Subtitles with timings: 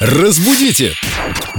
[0.00, 0.94] Разбудите!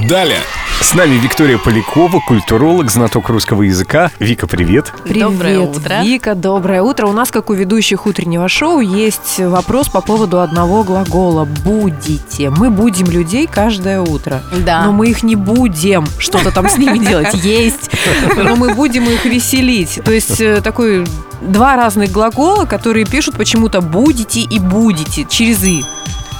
[0.08, 0.40] Далее!
[0.80, 4.12] С нами Виктория Полякова, культуролог, знаток русского языка.
[4.18, 4.94] Вика, привет.
[5.04, 6.02] Привет, Доброе утро.
[6.04, 7.08] Вика, доброе утро.
[7.08, 12.50] У нас, как у ведущих утреннего шоу, есть вопрос по поводу одного глагола «будете».
[12.50, 14.42] Мы будем людей каждое утро.
[14.66, 14.86] Да.
[14.86, 17.34] Но мы их не будем что-то там с ними делать.
[17.34, 17.92] Есть.
[18.38, 20.00] Но мы будем их веселить.
[20.06, 21.06] То есть э, такой
[21.42, 25.84] два разных глагола, которые пишут почему-то «будете» и «будете» через «и».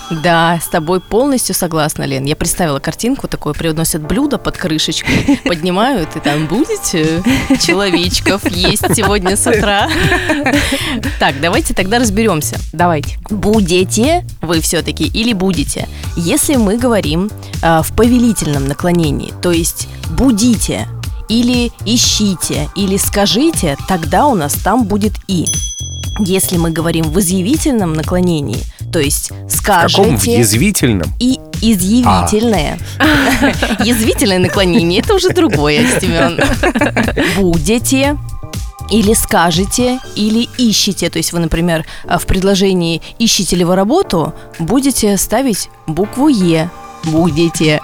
[0.10, 2.26] Да, с тобой полностью согласна, Лен.
[2.26, 7.22] Я представила картинку, такое приносят блюдо под крышечкой, поднимают, и там будете
[7.62, 9.90] человечков есть сегодня с утра.
[11.20, 12.58] Так, давайте тогда разберемся.
[12.74, 13.20] Давайте.
[13.30, 15.88] Будете вы все-таки или будете?
[16.16, 17.30] Если мы говорим
[17.62, 20.88] э, в повелительном наклонении, то есть будите
[21.28, 25.46] или ищите или скажите, тогда у нас там будет и.
[26.20, 28.60] Если мы говорим в изъявительном наклонении,
[28.92, 30.18] то есть В каком?
[30.18, 31.14] В скажете язвительном?
[31.20, 32.80] и изъявительное.
[33.84, 36.40] Язвительное наклонение это уже другое, Семен.
[37.38, 38.18] Будете
[38.90, 41.10] или скажете, или ищете.
[41.10, 46.70] То есть вы, например, в предложении «ищете ли вы работу» будете ставить букву «е».
[47.04, 47.80] Будете.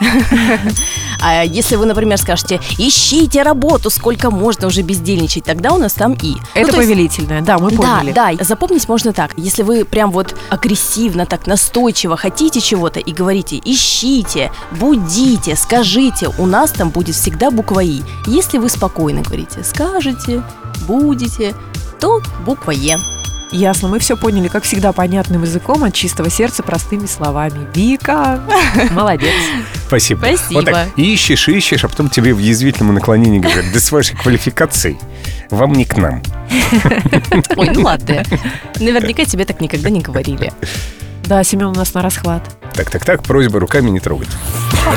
[1.28, 6.14] А если вы, например, скажете «ищите работу, сколько можно уже бездельничать», тогда у нас там
[6.22, 6.36] «и».
[6.54, 8.12] Это Ну, то есть- повелительное, да, мы поняли.
[8.12, 8.44] да, да.
[8.44, 9.32] Запомнить можно так.
[9.36, 16.46] Если вы прям вот агрессивно, так настойчиво хотите чего-то и говорите «ищите», «будите», «скажите», у
[16.46, 18.04] нас там будет всегда буква «и».
[18.28, 20.44] Если вы спокойно говорите «скажете»,
[20.88, 21.56] «будете»,
[22.00, 23.00] то буква «е».
[23.52, 27.68] Ясно, мы все поняли, как всегда, понятным языком, от чистого сердца, простыми словами.
[27.74, 28.42] Вика,
[28.92, 29.32] молодец.
[29.88, 30.20] Спасибо.
[30.20, 30.54] Спасибо.
[30.54, 34.98] Вот так ищешь, ищешь, а потом тебе в язвительном наклонении говорят, да с вашей квалификацией
[35.50, 36.22] вам не к нам.
[37.56, 38.24] Ой, ну ладно.
[38.80, 40.52] Наверняка тебе так никогда не говорили.
[41.26, 42.44] Да, Семен у нас на расхват.
[42.74, 44.30] Так-так-так, просьба руками не трогать.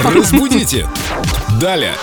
[0.04, 0.86] Разбудите!
[1.60, 1.94] Далее!